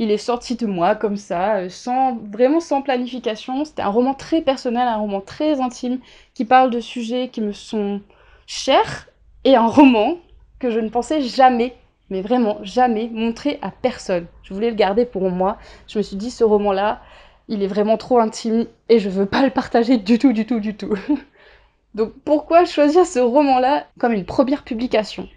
il 0.00 0.10
est 0.10 0.16
sorti 0.16 0.56
de 0.56 0.64
moi 0.66 0.94
comme 0.94 1.18
ça, 1.18 1.56
euh, 1.56 1.68
vraiment 2.32 2.60
sans 2.60 2.80
planification. 2.80 3.66
C'était 3.66 3.82
un 3.82 3.90
roman 3.90 4.14
très 4.14 4.40
personnel, 4.40 4.88
un 4.88 4.96
roman 4.96 5.20
très 5.20 5.60
intime 5.60 5.98
qui 6.32 6.46
parle 6.46 6.70
de 6.70 6.80
sujets 6.80 7.28
qui 7.28 7.42
me 7.42 7.52
sont 7.52 8.00
chers 8.46 9.10
et 9.44 9.56
un 9.56 9.66
roman 9.66 10.16
que 10.58 10.70
je 10.70 10.80
ne 10.80 10.88
pensais 10.88 11.20
jamais, 11.20 11.76
mais 12.08 12.22
vraiment 12.22 12.60
jamais 12.62 13.10
montrer 13.12 13.58
à 13.60 13.70
personne. 13.70 14.26
Je 14.42 14.54
voulais 14.54 14.70
le 14.70 14.76
garder 14.76 15.04
pour 15.04 15.30
moi. 15.30 15.58
Je 15.86 15.98
me 15.98 16.02
suis 16.02 16.16
dit 16.16 16.30
ce 16.30 16.44
roman-là, 16.44 17.02
il 17.48 17.62
est 17.62 17.66
vraiment 17.66 17.98
trop 17.98 18.20
intime 18.20 18.64
et 18.88 19.00
je 19.00 19.10
veux 19.10 19.26
pas 19.26 19.42
le 19.42 19.50
partager 19.50 19.98
du 19.98 20.18
tout, 20.18 20.32
du 20.32 20.46
tout, 20.46 20.60
du 20.60 20.74
tout. 20.74 20.94
Donc 21.94 22.12
pourquoi 22.24 22.64
choisir 22.64 23.04
ce 23.04 23.18
roman-là 23.18 23.86
comme 23.98 24.12
une 24.12 24.24
première 24.24 24.64
publication? 24.64 25.28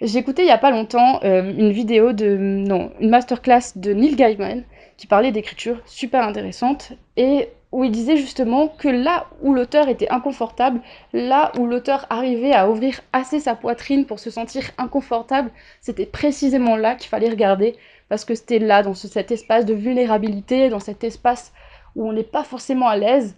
Écouté 0.00 0.42
il 0.42 0.48
y 0.48 0.52
a 0.52 0.58
pas 0.58 0.70
longtemps 0.70 1.20
euh, 1.24 1.52
une 1.56 1.72
vidéo 1.72 2.12
de 2.12 2.36
non 2.36 2.92
une 3.00 3.10
masterclass 3.10 3.72
de 3.76 3.92
Neil 3.92 4.16
Gaiman 4.16 4.64
qui 4.96 5.06
parlait 5.06 5.32
d'écriture 5.32 5.80
super 5.86 6.22
intéressante 6.22 6.92
et 7.16 7.48
où 7.72 7.84
il 7.84 7.90
disait 7.90 8.16
justement 8.16 8.68
que 8.68 8.88
là 8.88 9.26
où 9.42 9.52
l'auteur 9.52 9.88
était 9.88 10.08
inconfortable, 10.08 10.80
là 11.12 11.52
où 11.58 11.66
l'auteur 11.66 12.06
arrivait 12.10 12.52
à 12.52 12.70
ouvrir 12.70 13.00
assez 13.12 13.40
sa 13.40 13.54
poitrine 13.54 14.06
pour 14.06 14.18
se 14.18 14.30
sentir 14.30 14.62
inconfortable, 14.78 15.50
c'était 15.80 16.06
précisément 16.06 16.76
là 16.76 16.94
qu'il 16.94 17.10
fallait 17.10 17.28
regarder 17.28 17.76
parce 18.08 18.24
que 18.24 18.34
c'était 18.34 18.60
là 18.60 18.82
dans 18.82 18.94
cet 18.94 19.30
espace 19.30 19.66
de 19.66 19.74
vulnérabilité, 19.74 20.68
dans 20.68 20.80
cet 20.80 21.04
espace 21.04 21.52
où 21.96 22.08
on 22.08 22.12
n'est 22.12 22.22
pas 22.22 22.44
forcément 22.44 22.88
à 22.88 22.96
l'aise, 22.96 23.36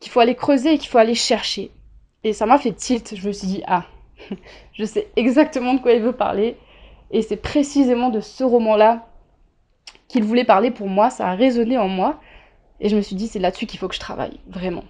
qu'il 0.00 0.12
faut 0.12 0.20
aller 0.20 0.34
creuser 0.34 0.74
et 0.74 0.78
qu'il 0.78 0.90
faut 0.90 0.98
aller 0.98 1.14
chercher. 1.14 1.70
Et 2.24 2.32
ça 2.32 2.46
m'a 2.46 2.58
fait 2.58 2.72
tilt, 2.72 3.14
je 3.16 3.26
me 3.26 3.32
suis 3.32 3.46
dit 3.48 3.62
ah 3.66 3.86
je 4.72 4.84
sais 4.84 5.08
exactement 5.16 5.74
de 5.74 5.80
quoi 5.80 5.92
il 5.92 6.02
veut 6.02 6.12
parler. 6.12 6.56
Et 7.10 7.22
c'est 7.22 7.36
précisément 7.36 8.08
de 8.08 8.20
ce 8.20 8.42
roman-là 8.44 9.06
qu'il 10.08 10.24
voulait 10.24 10.44
parler 10.44 10.70
pour 10.70 10.88
moi. 10.88 11.10
Ça 11.10 11.28
a 11.28 11.34
résonné 11.34 11.78
en 11.78 11.88
moi. 11.88 12.20
Et 12.80 12.88
je 12.88 12.96
me 12.96 13.00
suis 13.00 13.16
dit, 13.16 13.28
c'est 13.28 13.38
là-dessus 13.38 13.66
qu'il 13.66 13.78
faut 13.78 13.88
que 13.88 13.94
je 13.94 14.00
travaille, 14.00 14.40
vraiment. 14.48 14.84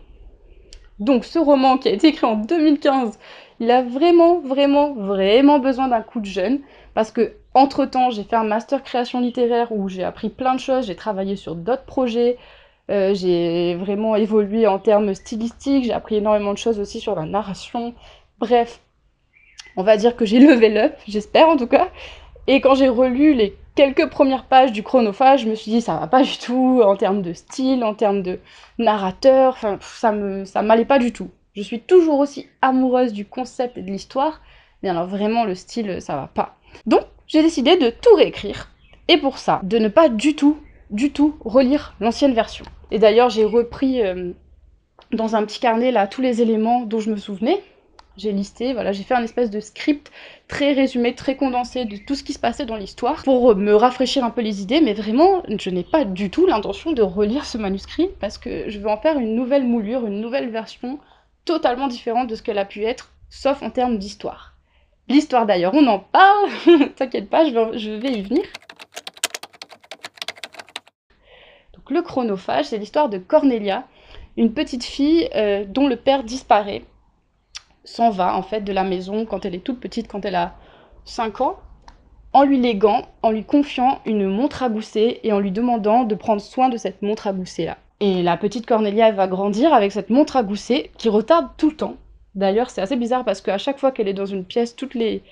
Donc 0.98 1.24
ce 1.24 1.38
roman 1.38 1.78
qui 1.78 1.88
a 1.88 1.92
été 1.92 2.08
écrit 2.08 2.26
en 2.26 2.36
2015, 2.36 3.18
il 3.60 3.70
a 3.70 3.82
vraiment, 3.82 4.40
vraiment, 4.40 4.94
vraiment 4.94 5.58
besoin 5.58 5.88
d'un 5.88 6.00
coup 6.00 6.20
de 6.20 6.26
jeune. 6.26 6.60
Parce 6.94 7.10
que, 7.10 7.34
entre-temps, 7.54 8.10
j'ai 8.10 8.24
fait 8.24 8.36
un 8.36 8.44
master 8.44 8.82
création 8.82 9.20
littéraire 9.20 9.72
où 9.72 9.88
j'ai 9.88 10.04
appris 10.04 10.30
plein 10.30 10.54
de 10.54 10.60
choses, 10.60 10.86
j'ai 10.86 10.96
travaillé 10.96 11.36
sur 11.36 11.54
d'autres 11.54 11.84
projets, 11.84 12.38
euh, 12.90 13.14
j'ai 13.14 13.74
vraiment 13.76 14.16
évolué 14.16 14.66
en 14.66 14.78
termes 14.78 15.14
stylistiques, 15.14 15.84
j'ai 15.84 15.92
appris 15.92 16.16
énormément 16.16 16.52
de 16.52 16.58
choses 16.58 16.80
aussi 16.80 17.00
sur 17.00 17.14
la 17.14 17.24
narration. 17.24 17.94
Bref, 18.38 18.80
on 19.76 19.82
va 19.82 19.96
dire 19.96 20.16
que 20.16 20.24
j'ai 20.24 20.38
levé 20.46 20.76
up, 20.78 20.94
j'espère 21.06 21.48
en 21.48 21.56
tout 21.56 21.66
cas. 21.66 21.88
Et 22.46 22.60
quand 22.60 22.74
j'ai 22.74 22.88
relu 22.88 23.34
les 23.34 23.56
quelques 23.74 24.10
premières 24.10 24.44
pages 24.44 24.72
du 24.72 24.82
chronophage, 24.82 25.42
je 25.42 25.48
me 25.48 25.54
suis 25.54 25.70
dit 25.70 25.80
ça 25.80 25.96
va 25.96 26.06
pas 26.06 26.22
du 26.22 26.36
tout 26.38 26.82
en 26.84 26.96
termes 26.96 27.22
de 27.22 27.32
style, 27.32 27.84
en 27.84 27.94
termes 27.94 28.22
de 28.22 28.38
narrateur, 28.78 29.54
enfin 29.54 29.78
ça 29.80 30.12
me 30.12 30.44
ça 30.44 30.62
m'allait 30.62 30.84
pas 30.84 30.98
du 30.98 31.12
tout. 31.12 31.30
Je 31.54 31.62
suis 31.62 31.80
toujours 31.80 32.18
aussi 32.18 32.48
amoureuse 32.62 33.12
du 33.12 33.26
concept 33.26 33.76
et 33.78 33.82
de 33.82 33.90
l'histoire, 33.90 34.40
mais 34.82 34.88
alors 34.88 35.06
vraiment 35.06 35.44
le 35.44 35.54
style 35.54 36.00
ça 36.00 36.16
va 36.16 36.26
pas. 36.32 36.56
Donc 36.86 37.02
j'ai 37.26 37.42
décidé 37.42 37.76
de 37.76 37.90
tout 37.90 38.14
réécrire 38.16 38.70
et 39.08 39.18
pour 39.18 39.38
ça 39.38 39.60
de 39.62 39.78
ne 39.78 39.88
pas 39.88 40.08
du 40.08 40.34
tout 40.34 40.58
du 40.90 41.10
tout 41.10 41.36
relire 41.44 41.94
l'ancienne 42.00 42.34
version. 42.34 42.64
Et 42.90 42.98
d'ailleurs 42.98 43.30
j'ai 43.30 43.44
repris 43.44 44.02
euh, 44.02 44.32
dans 45.12 45.36
un 45.36 45.44
petit 45.44 45.60
carnet 45.60 45.90
là 45.90 46.06
tous 46.06 46.20
les 46.20 46.42
éléments 46.42 46.82
dont 46.82 47.00
je 47.00 47.10
me 47.10 47.16
souvenais 47.16 47.62
j'ai 48.16 48.32
listé, 48.32 48.72
voilà, 48.74 48.92
j'ai 48.92 49.02
fait 49.02 49.14
un 49.14 49.22
espèce 49.22 49.50
de 49.50 49.60
script 49.60 50.10
très 50.48 50.72
résumé, 50.72 51.14
très 51.14 51.36
condensé 51.36 51.84
de 51.84 51.96
tout 51.96 52.14
ce 52.14 52.22
qui 52.22 52.32
se 52.32 52.38
passait 52.38 52.66
dans 52.66 52.76
l'histoire 52.76 53.22
pour 53.22 53.56
me 53.56 53.74
rafraîchir 53.74 54.24
un 54.24 54.30
peu 54.30 54.42
les 54.42 54.62
idées, 54.62 54.80
mais 54.80 54.92
vraiment, 54.92 55.42
je 55.48 55.70
n'ai 55.70 55.84
pas 55.84 56.04
du 56.04 56.30
tout 56.30 56.46
l'intention 56.46 56.92
de 56.92 57.02
relire 57.02 57.46
ce 57.46 57.58
manuscrit 57.58 58.10
parce 58.20 58.38
que 58.38 58.68
je 58.68 58.78
veux 58.78 58.88
en 58.88 58.98
faire 58.98 59.18
une 59.18 59.34
nouvelle 59.34 59.64
moulure, 59.64 60.06
une 60.06 60.20
nouvelle 60.20 60.50
version 60.50 60.98
totalement 61.44 61.88
différente 61.88 62.28
de 62.28 62.36
ce 62.36 62.42
qu'elle 62.42 62.58
a 62.58 62.64
pu 62.64 62.84
être, 62.84 63.12
sauf 63.30 63.62
en 63.62 63.70
termes 63.70 63.98
d'histoire. 63.98 64.54
L'histoire 65.08 65.46
d'ailleurs, 65.46 65.74
on 65.74 65.86
en 65.86 65.98
parle, 65.98 66.48
t'inquiète 66.96 67.30
pas, 67.30 67.44
je 67.44 67.50
vais, 67.50 67.78
je 67.78 67.90
vais 67.90 68.12
y 68.12 68.22
venir. 68.22 68.44
Donc 71.74 71.90
le 71.90 72.02
chronophage, 72.02 72.66
c'est 72.66 72.78
l'histoire 72.78 73.08
de 73.08 73.18
Cornelia, 73.18 73.86
une 74.36 74.52
petite 74.52 74.84
fille 74.84 75.28
euh, 75.34 75.64
dont 75.66 75.88
le 75.88 75.96
père 75.96 76.24
disparaît 76.24 76.84
s'en 77.84 78.10
va 78.10 78.36
en 78.36 78.42
fait 78.42 78.60
de 78.60 78.72
la 78.72 78.84
maison 78.84 79.26
quand 79.26 79.44
elle 79.44 79.54
est 79.54 79.64
toute 79.64 79.80
petite, 79.80 80.08
quand 80.08 80.24
elle 80.24 80.34
a 80.34 80.54
5 81.04 81.40
ans, 81.40 81.56
en 82.32 82.44
lui 82.44 82.58
léguant, 82.58 83.02
en 83.22 83.30
lui 83.30 83.44
confiant 83.44 84.00
une 84.06 84.26
montre 84.26 84.62
à 84.62 84.68
gousset 84.68 85.20
et 85.22 85.32
en 85.32 85.40
lui 85.40 85.50
demandant 85.50 86.04
de 86.04 86.14
prendre 86.14 86.40
soin 86.40 86.68
de 86.68 86.76
cette 86.76 87.02
montre 87.02 87.26
à 87.26 87.32
gousset 87.32 87.66
là. 87.66 87.78
Et 88.00 88.22
la 88.22 88.36
petite 88.36 88.66
Cornelia 88.66 89.08
elle 89.08 89.14
va 89.14 89.28
grandir 89.28 89.72
avec 89.72 89.92
cette 89.92 90.10
montre 90.10 90.36
à 90.36 90.42
gousset 90.42 90.90
qui 90.96 91.08
retarde 91.08 91.48
tout 91.56 91.70
le 91.70 91.76
temps. 91.76 91.96
D'ailleurs 92.34 92.70
c'est 92.70 92.80
assez 92.80 92.96
bizarre 92.96 93.24
parce 93.24 93.40
qu'à 93.40 93.58
chaque 93.58 93.78
fois 93.78 93.92
qu'elle 93.92 94.08
est 94.08 94.14
dans 94.14 94.26
une 94.26 94.44
pièce, 94.44 94.74
toutes 94.74 94.94
les 94.94 95.22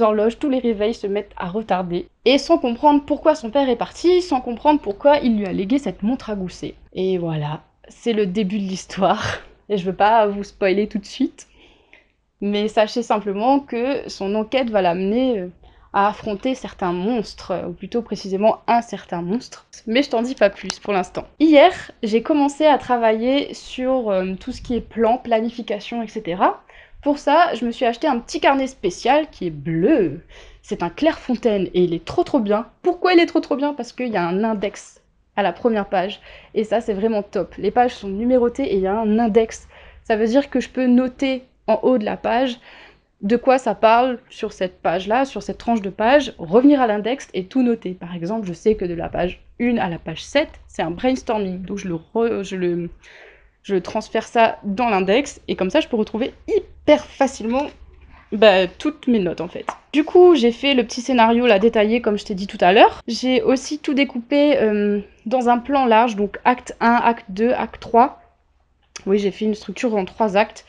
horloges, 0.00 0.38
tous 0.38 0.48
les 0.48 0.58
réveils 0.58 0.94
se 0.94 1.06
mettent 1.06 1.32
à 1.36 1.48
retarder. 1.48 2.08
Et 2.24 2.38
sans 2.38 2.58
comprendre 2.58 3.04
pourquoi 3.04 3.34
son 3.34 3.50
père 3.50 3.68
est 3.68 3.76
parti, 3.76 4.22
sans 4.22 4.40
comprendre 4.40 4.80
pourquoi 4.80 5.18
il 5.18 5.36
lui 5.36 5.46
a 5.46 5.52
légué 5.52 5.78
cette 5.78 6.02
montre 6.02 6.30
à 6.30 6.34
gousset. 6.34 6.74
Et 6.94 7.18
voilà, 7.18 7.62
c'est 7.88 8.12
le 8.12 8.26
début 8.26 8.58
de 8.58 8.64
l'histoire. 8.64 9.38
Et 9.68 9.76
je 9.76 9.84
veux 9.84 9.96
pas 9.96 10.26
vous 10.26 10.44
spoiler 10.44 10.86
tout 10.86 10.98
de 10.98 11.06
suite. 11.06 11.46
Mais 12.42 12.66
sachez 12.66 13.02
simplement 13.02 13.60
que 13.60 14.08
son 14.08 14.34
enquête 14.34 14.68
va 14.68 14.82
l'amener 14.82 15.38
euh, 15.38 15.48
à 15.92 16.08
affronter 16.08 16.54
certains 16.56 16.92
monstres, 16.92 17.52
ou 17.68 17.72
plutôt 17.72 18.02
précisément 18.02 18.62
un 18.66 18.82
certain 18.82 19.22
monstre. 19.22 19.66
Mais 19.86 20.02
je 20.02 20.10
t'en 20.10 20.22
dis 20.22 20.34
pas 20.34 20.50
plus 20.50 20.80
pour 20.80 20.92
l'instant. 20.92 21.24
Hier, 21.38 21.72
j'ai 22.02 22.22
commencé 22.22 22.66
à 22.66 22.78
travailler 22.78 23.54
sur 23.54 24.10
euh, 24.10 24.34
tout 24.40 24.50
ce 24.50 24.60
qui 24.60 24.74
est 24.74 24.80
plan, 24.80 25.18
planification, 25.18 26.02
etc. 26.02 26.42
Pour 27.00 27.18
ça, 27.18 27.54
je 27.54 27.64
me 27.64 27.70
suis 27.70 27.84
acheté 27.84 28.08
un 28.08 28.18
petit 28.18 28.40
carnet 28.40 28.66
spécial 28.66 29.28
qui 29.30 29.46
est 29.46 29.50
bleu. 29.50 30.20
C'est 30.62 30.82
un 30.82 30.90
Clairefontaine 30.90 31.68
et 31.74 31.84
il 31.84 31.94
est 31.94 32.04
trop 32.04 32.24
trop 32.24 32.40
bien. 32.40 32.66
Pourquoi 32.82 33.12
il 33.12 33.20
est 33.20 33.26
trop 33.26 33.40
trop 33.40 33.56
bien? 33.56 33.72
Parce 33.72 33.92
qu'il 33.92 34.08
y 34.08 34.16
a 34.16 34.26
un 34.26 34.42
index 34.42 35.00
à 35.36 35.42
la 35.42 35.52
première 35.52 35.88
page. 35.88 36.20
Et 36.54 36.64
ça, 36.64 36.80
c'est 36.80 36.92
vraiment 36.92 37.22
top. 37.22 37.54
Les 37.56 37.70
pages 37.70 37.94
sont 37.94 38.08
numérotées 38.08 38.64
et 38.64 38.76
il 38.76 38.82
y 38.82 38.86
a 38.86 38.98
un 38.98 39.18
index. 39.18 39.68
Ça 40.04 40.16
veut 40.16 40.26
dire 40.26 40.50
que 40.50 40.60
je 40.60 40.68
peux 40.68 40.86
noter 40.86 41.44
en 41.72 41.80
haut 41.82 41.98
de 41.98 42.04
la 42.04 42.16
page 42.16 42.58
de 43.22 43.36
quoi 43.36 43.58
ça 43.58 43.74
parle 43.74 44.18
sur 44.30 44.52
cette 44.52 44.82
page-là, 44.82 45.24
sur 45.24 45.42
cette 45.42 45.58
tranche 45.58 45.80
de 45.80 45.90
page, 45.90 46.34
revenir 46.38 46.80
à 46.80 46.88
l'index 46.88 47.28
et 47.34 47.44
tout 47.44 47.62
noter. 47.62 47.92
Par 47.92 48.14
exemple, 48.14 48.46
je 48.46 48.52
sais 48.52 48.74
que 48.74 48.84
de 48.84 48.94
la 48.94 49.08
page 49.08 49.40
1 49.60 49.76
à 49.78 49.88
la 49.88 49.98
page 49.98 50.24
7, 50.24 50.48
c'est 50.66 50.82
un 50.82 50.90
brainstorming, 50.90 51.62
donc 51.62 51.78
je 51.78 51.88
le, 51.88 52.42
je 52.42 52.56
le, 52.56 52.90
je 53.62 53.76
transfère 53.76 54.26
ça 54.26 54.58
dans 54.64 54.88
l'index, 54.88 55.40
et 55.46 55.54
comme 55.54 55.70
ça, 55.70 55.80
je 55.80 55.86
peux 55.86 55.96
retrouver 55.96 56.34
hyper 56.48 57.04
facilement 57.04 57.68
bah, 58.32 58.66
toutes 58.66 59.06
mes 59.06 59.20
notes 59.20 59.40
en 59.40 59.48
fait. 59.48 59.66
Du 59.92 60.04
coup, 60.04 60.34
j'ai 60.34 60.52
fait 60.52 60.74
le 60.74 60.82
petit 60.82 61.00
scénario 61.00 61.46
là 61.46 61.58
détaillé 61.58 62.00
comme 62.00 62.18
je 62.18 62.24
t'ai 62.24 62.34
dit 62.34 62.46
tout 62.46 62.58
à 62.60 62.72
l'heure. 62.72 63.02
J'ai 63.06 63.42
aussi 63.42 63.78
tout 63.78 63.94
découpé 63.94 64.56
euh, 64.56 65.00
dans 65.26 65.48
un 65.48 65.58
plan 65.58 65.86
large, 65.86 66.16
donc 66.16 66.40
acte 66.44 66.74
1, 66.80 66.92
acte 66.92 67.26
2, 67.28 67.52
acte 67.52 67.80
3. 67.80 68.20
Oui, 69.06 69.18
j'ai 69.18 69.30
fait 69.30 69.44
une 69.44 69.54
structure 69.54 69.94
en 69.94 70.04
trois 70.04 70.36
actes 70.36 70.64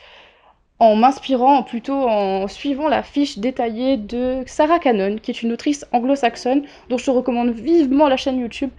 en 0.80 0.96
m'inspirant, 0.96 1.62
plutôt 1.62 2.08
en 2.08 2.48
suivant 2.48 2.88
la 2.88 3.02
fiche 3.02 3.38
détaillée 3.38 3.96
de 3.96 4.42
Sarah 4.46 4.78
Cannon, 4.78 5.16
qui 5.22 5.30
est 5.30 5.42
une 5.42 5.52
autrice 5.52 5.86
anglo-saxonne, 5.92 6.64
dont 6.88 6.98
je 6.98 7.04
te 7.04 7.10
recommande 7.10 7.50
vivement 7.50 8.08
la 8.08 8.16
chaîne 8.16 8.38
YouTube. 8.38 8.70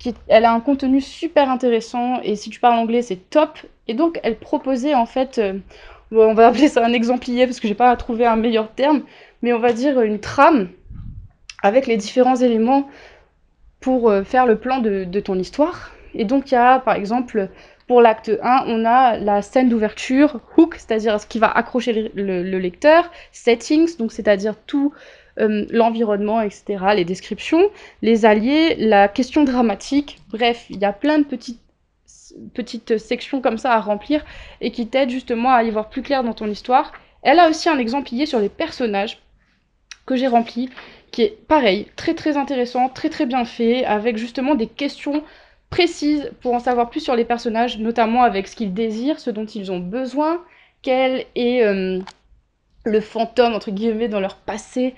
Qui, 0.00 0.12
elle 0.26 0.44
a 0.44 0.52
un 0.52 0.60
contenu 0.60 1.00
super 1.00 1.48
intéressant, 1.48 2.20
et 2.22 2.34
si 2.34 2.50
tu 2.50 2.58
parles 2.58 2.78
anglais, 2.78 3.02
c'est 3.02 3.30
top. 3.30 3.58
Et 3.86 3.94
donc, 3.94 4.18
elle 4.24 4.36
proposait 4.36 4.94
en 4.94 5.06
fait, 5.06 5.38
euh, 5.38 5.54
on 6.10 6.34
va 6.34 6.48
appeler 6.48 6.68
ça 6.68 6.84
un 6.84 6.92
exemplier, 6.92 7.46
parce 7.46 7.60
que 7.60 7.68
j'ai 7.68 7.74
pas 7.74 7.94
trouvé 7.96 8.26
un 8.26 8.36
meilleur 8.36 8.72
terme, 8.72 9.02
mais 9.42 9.52
on 9.52 9.60
va 9.60 9.72
dire 9.72 10.00
une 10.00 10.18
trame 10.18 10.68
avec 11.62 11.86
les 11.86 11.96
différents 11.96 12.36
éléments 12.36 12.88
pour 13.80 14.10
euh, 14.10 14.24
faire 14.24 14.46
le 14.46 14.58
plan 14.58 14.78
de, 14.78 15.04
de 15.04 15.20
ton 15.20 15.38
histoire. 15.38 15.92
Et 16.14 16.24
donc, 16.24 16.50
il 16.50 16.54
y 16.54 16.56
a 16.56 16.80
par 16.80 16.94
exemple 16.94 17.48
pour 17.86 18.00
l'acte 18.00 18.30
1, 18.42 18.64
on 18.66 18.84
a 18.84 19.18
la 19.18 19.42
scène 19.42 19.68
d'ouverture, 19.68 20.40
hook, 20.56 20.76
c'est-à-dire 20.76 21.20
ce 21.20 21.26
qui 21.26 21.38
va 21.38 21.50
accrocher 21.50 22.10
le, 22.14 22.58
lecteur, 22.58 23.10
settings, 23.30 23.96
donc 23.98 24.12
c'est-à-dire 24.12 24.56
tout 24.66 24.92
euh, 25.38 25.66
l'environnement, 25.70 26.40
etc., 26.40 26.64
les 26.94 27.04
descriptions, 27.04 27.68
les 28.00 28.24
alliés, 28.24 28.74
la 28.78 29.08
question 29.08 29.44
dramatique, 29.44 30.18
bref, 30.30 30.66
il 30.70 30.80
y 30.80 30.84
a 30.84 30.92
plein 30.92 31.18
de 31.18 31.24
petites, 31.24 31.60
petites 32.54 32.96
sections 32.96 33.42
comme 33.42 33.58
ça 33.58 33.72
à 33.72 33.80
remplir 33.80 34.24
et 34.60 34.70
qui 34.70 34.86
t'aident 34.86 35.10
justement 35.10 35.52
à 35.52 35.62
y 35.62 35.70
voir 35.70 35.90
plus 35.90 36.02
clair 36.02 36.24
dans 36.24 36.34
ton 36.34 36.48
histoire. 36.48 36.92
Elle 37.22 37.38
a 37.38 37.48
aussi 37.48 37.68
un 37.68 37.78
exemplier 37.78 38.26
sur 38.26 38.40
les 38.40 38.48
personnages 38.48 39.18
que 40.06 40.16
j'ai 40.16 40.26
rempli, 40.26 40.70
qui 41.10 41.22
est 41.22 41.46
pareil, 41.46 41.86
très 41.96 42.14
très 42.14 42.36
intéressant, 42.36 42.88
très 42.88 43.08
très 43.08 43.26
bien 43.26 43.44
fait, 43.44 43.84
avec 43.84 44.16
justement 44.16 44.54
des 44.54 44.66
questions 44.66 45.22
précise 45.74 46.30
pour 46.40 46.54
en 46.54 46.60
savoir 46.60 46.88
plus 46.88 47.00
sur 47.00 47.16
les 47.16 47.24
personnages, 47.24 47.80
notamment 47.80 48.22
avec 48.22 48.46
ce 48.46 48.54
qu'ils 48.54 48.72
désirent, 48.72 49.18
ce 49.18 49.28
dont 49.28 49.44
ils 49.44 49.72
ont 49.72 49.80
besoin, 49.80 50.40
quel 50.82 51.26
est 51.34 51.64
euh, 51.64 51.98
le 52.84 53.00
fantôme, 53.00 53.54
entre 53.54 53.72
guillemets, 53.72 54.06
dans 54.06 54.20
leur 54.20 54.36
passé, 54.36 54.94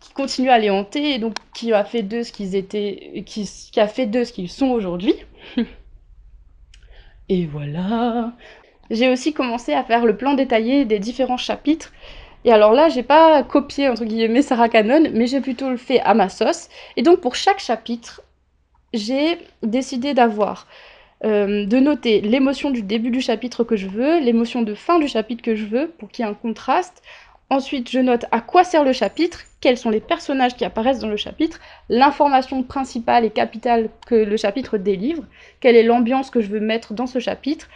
qui 0.00 0.14
continue 0.14 0.48
à 0.48 0.58
les 0.58 0.70
hanter, 0.70 1.14
et 1.14 1.18
donc 1.18 1.34
qui 1.54 1.74
a 1.74 1.84
fait 1.84 2.02
d'eux 2.02 2.22
ce 2.22 2.32
qu'ils 2.32 2.56
étaient, 2.56 3.22
qui, 3.26 3.46
qui 3.70 3.78
a 3.78 3.88
fait 3.88 4.06
d'eux 4.06 4.24
ce 4.24 4.32
qu'ils 4.32 4.48
sont 4.48 4.68
aujourd'hui. 4.68 5.12
et 7.28 7.44
voilà. 7.44 8.32
J'ai 8.90 9.10
aussi 9.10 9.34
commencé 9.34 9.74
à 9.74 9.84
faire 9.84 10.06
le 10.06 10.16
plan 10.16 10.32
détaillé 10.32 10.86
des 10.86 10.98
différents 10.98 11.36
chapitres. 11.36 11.92
Et 12.46 12.52
alors 12.52 12.72
là, 12.72 12.88
j'ai 12.88 13.02
pas 13.02 13.42
copié 13.42 13.90
entre 13.90 14.06
guillemets 14.06 14.40
Sarah 14.40 14.70
Cannon, 14.70 15.10
mais 15.12 15.26
j'ai 15.26 15.42
plutôt 15.42 15.68
le 15.68 15.76
fait 15.76 16.00
à 16.00 16.14
ma 16.14 16.30
sauce. 16.30 16.70
Et 16.96 17.02
donc 17.02 17.20
pour 17.20 17.34
chaque 17.34 17.60
chapitre, 17.60 18.22
j'ai 18.92 19.38
décidé 19.62 20.14
d'avoir, 20.14 20.66
euh, 21.24 21.66
de 21.66 21.78
noter 21.78 22.20
l'émotion 22.20 22.70
du 22.70 22.82
début 22.82 23.10
du 23.10 23.20
chapitre 23.20 23.64
que 23.64 23.76
je 23.76 23.88
veux, 23.88 24.20
l'émotion 24.20 24.62
de 24.62 24.74
fin 24.74 24.98
du 24.98 25.08
chapitre 25.08 25.42
que 25.42 25.54
je 25.54 25.66
veux, 25.66 25.88
pour 25.98 26.10
qu'il 26.10 26.24
y 26.24 26.28
ait 26.28 26.30
un 26.30 26.34
contraste. 26.34 27.02
Ensuite, 27.50 27.90
je 27.90 27.98
note 27.98 28.26
à 28.30 28.40
quoi 28.40 28.62
sert 28.62 28.84
le 28.84 28.92
chapitre, 28.92 29.40
quels 29.60 29.76
sont 29.76 29.90
les 29.90 30.00
personnages 30.00 30.54
qui 30.54 30.64
apparaissent 30.64 31.00
dans 31.00 31.08
le 31.08 31.16
chapitre, 31.16 31.58
l'information 31.88 32.62
principale 32.62 33.24
et 33.24 33.30
capitale 33.30 33.90
que 34.06 34.14
le 34.14 34.36
chapitre 34.36 34.78
délivre, 34.78 35.24
quelle 35.58 35.74
est 35.74 35.82
l'ambiance 35.82 36.30
que 36.30 36.40
je 36.40 36.48
veux 36.48 36.60
mettre 36.60 36.94
dans 36.94 37.06
ce 37.06 37.18
chapitre, 37.18 37.68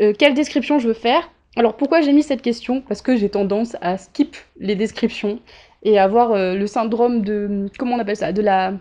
euh, 0.00 0.12
quelle 0.16 0.34
description 0.34 0.78
je 0.78 0.88
veux 0.88 0.94
faire. 0.94 1.28
Alors 1.56 1.76
pourquoi 1.76 2.00
j'ai 2.00 2.12
mis 2.12 2.22
cette 2.22 2.42
question? 2.42 2.80
Parce 2.80 3.02
que 3.02 3.16
j'ai 3.16 3.28
tendance 3.28 3.76
à 3.80 3.98
skip 3.98 4.36
les 4.60 4.76
descriptions 4.76 5.40
et 5.82 5.98
avoir 5.98 6.32
euh, 6.32 6.54
le 6.54 6.66
syndrome 6.68 7.22
de... 7.22 7.66
comment 7.78 7.96
on 7.96 7.98
appelle 7.98 8.16
ça? 8.16 8.32
De 8.32 8.42
la 8.42 8.74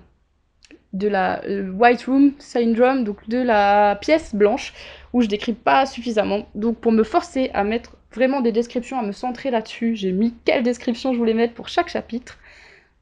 de 0.93 1.08
la 1.08 1.43
euh, 1.46 1.72
White 1.72 2.03
Room 2.05 2.34
Syndrome, 2.39 3.03
donc 3.03 3.27
de 3.29 3.38
la 3.38 3.96
pièce 3.96 4.34
blanche, 4.34 4.74
où 5.13 5.22
je 5.22 5.27
décris 5.27 5.53
pas 5.53 5.86
suffisamment. 5.86 6.48
Donc 6.55 6.77
pour 6.77 6.91
me 6.91 7.03
forcer 7.03 7.51
à 7.53 7.63
mettre 7.63 7.96
vraiment 8.13 8.41
des 8.41 8.51
descriptions, 8.51 9.00
à 9.00 9.03
me 9.03 9.12
centrer 9.12 9.51
là-dessus, 9.51 9.96
j'ai 9.96 10.12
mis 10.12 10.34
quelle 10.46 10.63
description 10.63 11.13
je 11.13 11.17
voulais 11.17 11.34
mettre 11.34 11.53
pour 11.53 11.69
chaque 11.69 11.89
chapitre. 11.89 12.38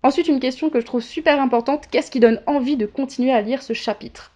Ensuite, 0.03 0.27
une 0.27 0.39
question 0.39 0.69
que 0.69 0.79
je 0.79 0.85
trouve 0.85 1.01
super 1.01 1.41
importante, 1.41 1.87
qu'est-ce 1.89 2.11
qui 2.11 2.19
donne 2.19 2.41
envie 2.45 2.77
de 2.77 2.85
continuer 2.85 3.31
à 3.31 3.41
lire 3.41 3.63
ce 3.63 3.73
chapitre? 3.73 4.31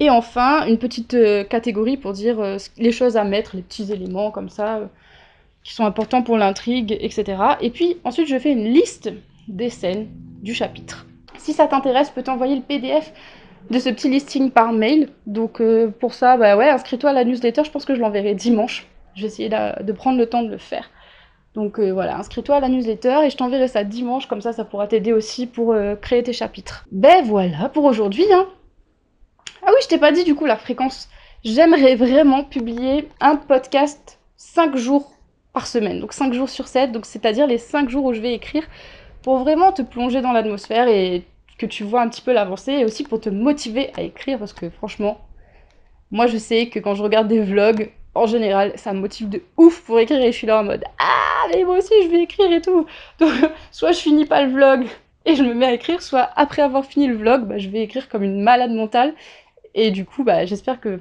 Et 0.00 0.10
enfin, 0.10 0.66
une 0.66 0.78
petite 0.78 1.14
euh, 1.14 1.44
catégorie 1.44 1.96
pour 1.96 2.12
dire 2.12 2.40
euh, 2.40 2.58
les 2.76 2.92
choses 2.92 3.16
à 3.16 3.24
mettre, 3.24 3.56
les 3.56 3.62
petits 3.62 3.92
éléments 3.92 4.30
comme 4.30 4.48
ça, 4.48 4.90
qui 5.62 5.72
sont 5.72 5.86
importants 5.86 6.22
pour 6.22 6.36
l'intrigue, 6.36 6.96
etc. 7.00 7.36
Et 7.60 7.70
puis 7.70 7.96
ensuite, 8.04 8.28
je 8.28 8.38
fais 8.38 8.52
une 8.52 8.64
liste 8.64 9.10
des 9.48 9.70
scènes 9.70 10.08
du 10.42 10.54
chapitre. 10.54 11.06
Si 11.44 11.52
ça 11.52 11.66
t'intéresse, 11.66 12.08
je 12.08 12.14
peux 12.14 12.22
t'envoyer 12.22 12.56
le 12.56 12.62
PDF 12.62 13.12
de 13.68 13.78
ce 13.78 13.90
petit 13.90 14.08
listing 14.08 14.50
par 14.50 14.72
mail. 14.72 15.10
Donc 15.26 15.60
euh, 15.60 15.88
pour 15.88 16.14
ça, 16.14 16.38
bah 16.38 16.56
ouais, 16.56 16.70
inscris-toi 16.70 17.10
à 17.10 17.12
la 17.12 17.22
newsletter, 17.22 17.64
je 17.64 17.70
pense 17.70 17.84
que 17.84 17.94
je 17.94 18.00
l'enverrai 18.00 18.34
dimanche. 18.34 18.86
Je 19.14 19.20
vais 19.20 19.26
essayer 19.26 19.50
de 19.50 19.92
prendre 19.92 20.16
le 20.16 20.24
temps 20.24 20.42
de 20.42 20.48
le 20.48 20.56
faire. 20.56 20.88
Donc 21.54 21.78
euh, 21.78 21.92
voilà, 21.92 22.16
inscris-toi 22.16 22.56
à 22.56 22.60
la 22.60 22.70
newsletter 22.70 23.26
et 23.26 23.28
je 23.28 23.36
t'enverrai 23.36 23.68
ça 23.68 23.84
dimanche, 23.84 24.26
comme 24.26 24.40
ça 24.40 24.54
ça 24.54 24.64
pourra 24.64 24.86
t'aider 24.86 25.12
aussi 25.12 25.46
pour 25.46 25.74
euh, 25.74 25.96
créer 25.96 26.22
tes 26.22 26.32
chapitres. 26.32 26.86
Ben 26.90 27.22
voilà 27.22 27.68
pour 27.68 27.84
aujourd'hui. 27.84 28.24
Hein. 28.32 28.46
Ah 29.66 29.68
oui, 29.68 29.76
je 29.82 29.88
t'ai 29.88 29.98
pas 29.98 30.12
dit 30.12 30.24
du 30.24 30.34
coup 30.34 30.46
la 30.46 30.56
fréquence. 30.56 31.10
J'aimerais 31.44 31.94
vraiment 31.94 32.42
publier 32.42 33.10
un 33.20 33.36
podcast 33.36 34.18
5 34.38 34.76
jours 34.76 35.12
par 35.52 35.66
semaine, 35.66 36.00
donc 36.00 36.14
5 36.14 36.32
jours 36.32 36.48
sur 36.48 36.68
7, 36.68 36.90
donc 36.90 37.04
c'est-à-dire 37.04 37.46
les 37.46 37.58
5 37.58 37.90
jours 37.90 38.06
où 38.06 38.14
je 38.14 38.22
vais 38.22 38.32
écrire 38.32 38.64
pour 39.22 39.36
vraiment 39.36 39.72
te 39.72 39.82
plonger 39.82 40.22
dans 40.22 40.32
l'atmosphère 40.32 40.88
et 40.88 41.26
que 41.58 41.66
tu 41.66 41.84
vois 41.84 42.02
un 42.02 42.08
petit 42.08 42.22
peu 42.22 42.32
l'avancée 42.32 42.72
et 42.72 42.84
aussi 42.84 43.04
pour 43.04 43.20
te 43.20 43.28
motiver 43.28 43.90
à 43.96 44.02
écrire 44.02 44.38
parce 44.38 44.52
que 44.52 44.70
franchement, 44.70 45.20
moi 46.10 46.26
je 46.26 46.38
sais 46.38 46.68
que 46.68 46.78
quand 46.78 46.94
je 46.94 47.02
regarde 47.02 47.28
des 47.28 47.40
vlogs, 47.40 47.90
en 48.14 48.26
général, 48.26 48.72
ça 48.76 48.92
me 48.92 49.00
motive 49.00 49.28
de 49.28 49.42
ouf 49.56 49.82
pour 49.82 49.98
écrire 49.98 50.20
et 50.20 50.32
je 50.32 50.36
suis 50.36 50.46
là 50.46 50.60
en 50.60 50.64
mode 50.64 50.84
Ah, 50.98 51.46
mais 51.52 51.64
moi 51.64 51.78
aussi 51.78 51.94
je 52.02 52.08
vais 52.08 52.22
écrire 52.22 52.50
et 52.52 52.60
tout. 52.60 52.86
Donc, 53.18 53.32
soit 53.70 53.92
je 53.92 53.98
finis 53.98 54.26
pas 54.26 54.42
le 54.44 54.52
vlog 54.52 54.86
et 55.26 55.34
je 55.34 55.42
me 55.42 55.54
mets 55.54 55.66
à 55.66 55.72
écrire, 55.72 56.02
soit 56.02 56.28
après 56.36 56.62
avoir 56.62 56.84
fini 56.84 57.06
le 57.06 57.16
vlog, 57.16 57.44
bah, 57.44 57.58
je 57.58 57.68
vais 57.68 57.80
écrire 57.80 58.08
comme 58.08 58.22
une 58.22 58.42
malade 58.42 58.72
mentale. 58.72 59.14
Et 59.74 59.90
du 59.90 60.04
coup, 60.04 60.22
bah, 60.22 60.44
j'espère 60.44 60.80
que, 60.80 61.00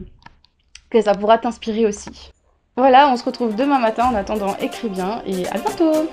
que 0.89 1.01
ça 1.01 1.13
pourra 1.13 1.37
t'inspirer 1.37 1.85
aussi. 1.85 2.31
Voilà, 2.75 3.09
on 3.11 3.17
se 3.17 3.23
retrouve 3.23 3.55
demain 3.55 3.79
matin. 3.79 4.07
En 4.07 4.15
attendant, 4.15 4.57
écris 4.57 4.89
bien 4.89 5.21
et 5.27 5.45
à 5.47 5.59
bientôt 5.59 6.09